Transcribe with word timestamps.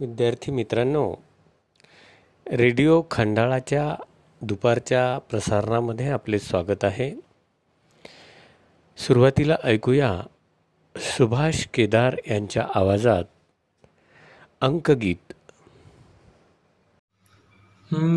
विद्यार्थी 0.00 0.52
मित्रांनो 0.52 1.14
रेडिओ 2.52 3.02
खंडाळाच्या 3.10 4.02
दुपारच्या 4.40 5.18
प्रसारणामध्ये 5.18 6.10
आपले 6.10 6.38
स्वागत 6.38 6.84
आहे. 6.84 7.20
सुरुवातीला 8.96 9.56
ऐकूया 9.64 10.20
सुभाष 10.96 11.66
केदार 11.66 12.16
यांच्या 12.30 12.66
आवाजात 12.74 13.24
अंकगीत. 14.60 15.32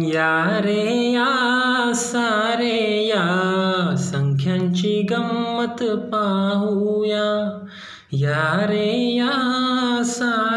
या 0.03 0.59
रे 0.61 1.11
या 1.11 1.91
सारे 1.95 3.07
या 3.07 3.95
संख्यांची 3.97 5.01
गंमत 5.01 5.83
पाहूया. 6.11 7.65
या 8.11 8.65
रे 8.67 9.15
या 9.15 10.01
सा 10.05 10.52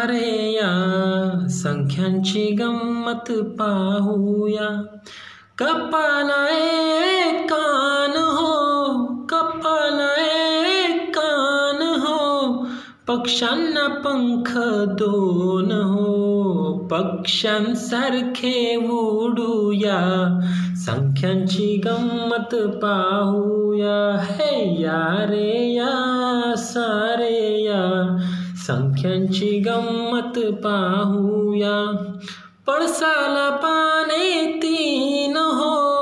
संख्यांची 1.87 2.51
गंमत 2.53 3.31
पाहूया। 3.31 4.83
कपाला 5.59 6.49
एक 6.49 7.45
कान 7.45 8.17
हो 8.17 9.05
कपाला 9.25 10.15
एक 10.85 11.11
कान 11.19 12.01
हो, 12.01 12.67
पक्ष्यांना 13.09 13.89
पंख 13.89 14.53
दोन 14.99 15.73
हो 15.73 16.89
पक्ष्यांसारखे 16.91 18.77
उडूया। 18.77 20.41
संख्यांची 20.77 21.83
गंमत 21.85 22.55
पाहूया, 22.55 24.19
हे 24.21 24.83
या 24.83 25.27
रे 25.29 25.75
या 25.75 26.55
सारे 26.59 27.16
संख्यांची 28.67 29.59
गंमत 29.61 30.39
पाहूया। 30.65 31.79
पडसाला 32.67 33.49
पाने 33.57 34.53
तीन 34.63 35.37
हो 35.37 35.96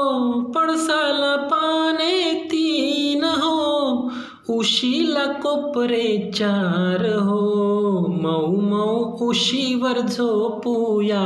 कोपरे 5.27 6.31
चार 6.35 7.19
हो। 7.19 8.07
मऊ 8.09 8.61
मऊ 8.61 9.05
उशी 9.29 9.75
उशीवर 9.75 10.01
झोपूया। 10.01 11.21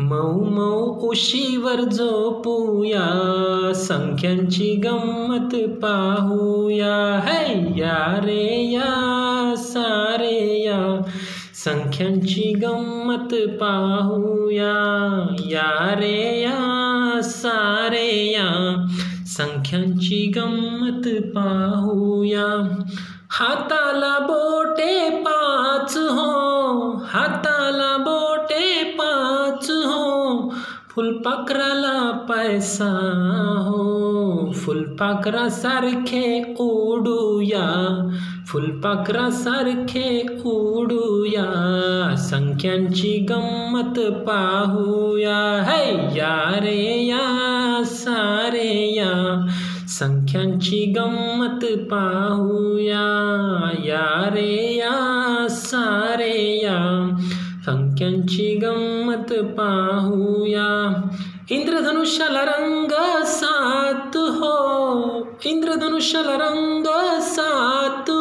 मऊ 0.00 0.44
मऊ, 0.44 1.08
उशीवर 1.08 1.80
झोपूया। 1.80 3.06
संख्यांची 3.74 4.76
गंमत 4.76 5.54
पाहूया। 5.54 7.18
है 7.18 7.78
या 7.78 8.20
रे 8.24 8.70
या 8.72 9.54
सारे 9.58 10.64
या। 10.64 11.00
संख्यांची 11.54 12.52
गंमत 12.54 13.34
पाहूया। 13.34 14.74
या 15.40 15.94
रे 15.98 16.40
या 16.42 17.20
सारे 17.22 18.32
या। 18.32 18.74
संख्यांची 19.38 20.32
गंमत 20.36 21.08
पाहूया. 21.36 22.68
हाताला 23.30 24.18
बोटे 24.18 25.10
पाच 25.10 25.96
हो, 25.96 27.00
हाताला 27.04 27.96
बोटे 27.96 28.84
पाच 28.84 29.70
हो. 29.70 30.48
फुलपाखराला 30.90 32.10
पैसा 32.10 33.62
हो, 33.66 34.52
फुलपाखरासारखे 34.52 36.54
उडूया 36.60 38.08
फुलपाखरासारखे 38.46 40.26
उडूया 40.44 42.14
संख्यांची 42.18 43.26
गंमत 43.30 43.98
पाहूया. 43.98 45.62
है, 45.62 46.16
या 46.16 46.52
रे, 46.56 47.06
या 47.06 47.27
संख्यांची 49.97 50.85
गंमत 50.97 51.65
पाहूया 51.91 53.05
या 53.85 54.29
रे 54.33 54.75
या 54.77 55.47
सारे 55.49 56.37
या 56.63 56.79
संख्यांची 57.65 58.55
गंमत 58.55 59.33
पाहूया 59.57 60.69
इंद्रधनुष्याला 61.49 62.43
रंग 62.45 62.91
सात 63.25 64.17
हो 64.37 64.53
इंद्रधनुष्याला 65.45 66.35
रंग 66.37 66.87
सात 67.21 68.09
हो 68.09 68.16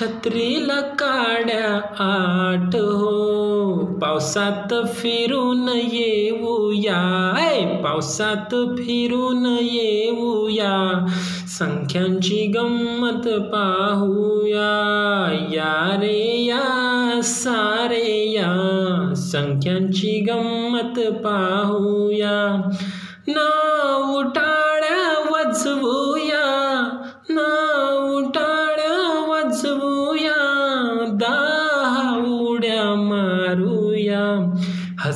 छत्रीला 0.00 0.80
काड्या 0.80 1.80
आठ 1.98 2.76
हो. 2.76 3.98
पावसात 4.02 4.74
फिरून 4.94 5.68
येऊया. 5.68 7.32
ऐ 7.38 7.64
पावसात 7.64 8.54
फिरून 8.78 9.56
येऊया. 9.60 11.06
संख्यांची 11.48 12.46
गंमत 12.46 13.28
पाहूया. 13.28 14.72
या 15.52 15.96
रे 16.00 16.44
या 16.44 17.20
सारे 17.22 18.30
या. 18.30 19.12
संख्यांची 19.16 20.26
गंमत 20.30 21.00
पाहूया. 21.10 22.70
ना 23.28 23.64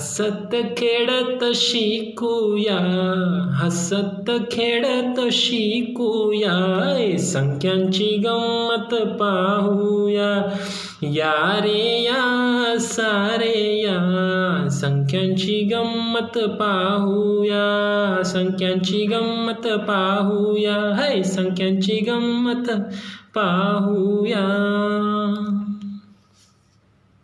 हसत 0.03 0.55
खेळत 0.55 1.45
शिकूया 1.55 2.79
हसत 3.55 4.31
खेळत 4.53 5.21
शिकूया 5.33 7.17
संख्यांची 7.19 8.23
गंमत 8.27 8.95
पाहूया. 8.95 10.57
या 11.03 11.61
रे 11.63 12.03
या 12.03 12.75
सारे 12.79 13.83
या 13.85 14.69
संख्यांची 14.71 15.69
गंमत 15.73 16.39
पाहूया 16.39 18.23
संख्यांची 18.23 19.07
गंमत 19.07 19.69
पाहूया 19.69 20.95
है 20.95 21.23
संख्यांची 21.23 21.95
गंमत 21.95 22.71
पाहूया. 23.35 24.49